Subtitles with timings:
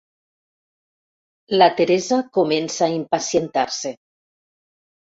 [1.61, 3.97] La Teresa comença a impacientar-se.